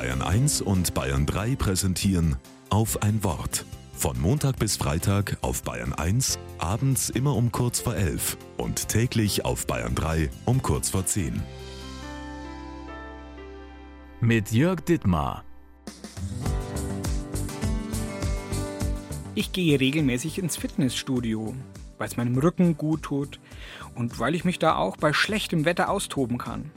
[0.00, 2.36] Bayern 1 und Bayern 3 präsentieren
[2.70, 3.66] auf ein Wort.
[3.92, 9.44] Von Montag bis Freitag auf Bayern 1, abends immer um kurz vor 11 und täglich
[9.44, 11.42] auf Bayern 3 um kurz vor 10.
[14.22, 15.44] Mit Jörg Dittmar.
[19.34, 21.54] Ich gehe regelmäßig ins Fitnessstudio,
[21.98, 23.38] weil es meinem Rücken gut tut
[23.94, 26.70] und weil ich mich da auch bei schlechtem Wetter austoben kann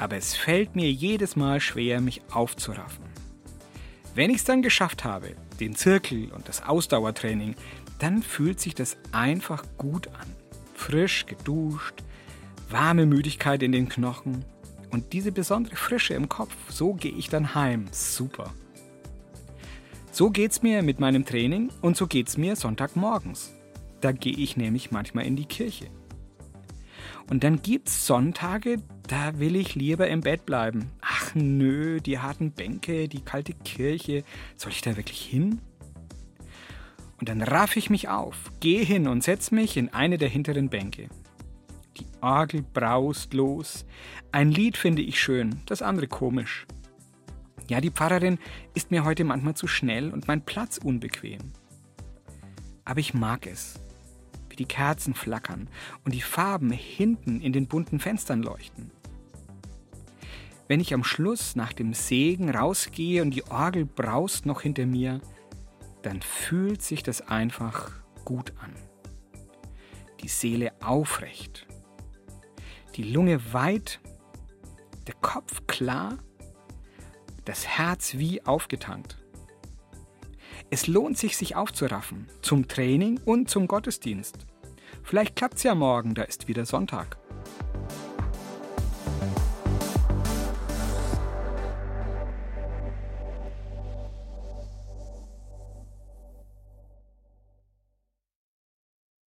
[0.00, 3.04] aber es fällt mir jedes Mal schwer, mich aufzuraffen.
[4.14, 7.54] Wenn ich es dann geschafft habe, den Zirkel und das Ausdauertraining,
[7.98, 10.26] dann fühlt sich das einfach gut an.
[10.74, 12.02] Frisch geduscht,
[12.70, 14.44] warme Müdigkeit in den Knochen
[14.90, 16.54] und diese besondere Frische im Kopf.
[16.70, 17.86] So gehe ich dann heim.
[17.92, 18.54] Super.
[20.12, 23.52] So geht's mir mit meinem Training und so geht's mir Sonntagmorgens.
[24.00, 25.88] Da gehe ich nämlich manchmal in die Kirche.
[27.28, 28.76] Und dann gibt's Sonntage,
[29.08, 30.90] da will ich lieber im Bett bleiben.
[31.00, 34.24] Ach nö, die harten Bänke, die kalte Kirche,
[34.56, 35.60] soll ich da wirklich hin?
[37.18, 40.70] Und dann raff ich mich auf, gehe hin und setz mich in eine der hinteren
[40.70, 41.08] Bänke.
[41.98, 43.84] Die Orgel braust los.
[44.32, 46.66] Ein Lied finde ich schön, das andere komisch.
[47.68, 48.38] Ja, die Pfarrerin
[48.74, 51.52] ist mir heute manchmal zu schnell und mein Platz unbequem.
[52.84, 53.78] Aber ich mag es
[54.60, 55.68] die Kerzen flackern
[56.04, 58.92] und die Farben hinten in den bunten Fenstern leuchten.
[60.68, 65.20] Wenn ich am Schluss nach dem Segen rausgehe und die Orgel braust noch hinter mir,
[66.02, 67.90] dann fühlt sich das einfach
[68.24, 68.72] gut an.
[70.22, 71.66] Die Seele aufrecht,
[72.96, 73.98] die Lunge weit,
[75.06, 76.18] der Kopf klar,
[77.46, 79.16] das Herz wie aufgetankt.
[80.72, 84.46] Es lohnt sich, sich aufzuraffen, zum Training und zum Gottesdienst.
[85.02, 87.18] Vielleicht klappt's ja morgen, da ist wieder Sonntag.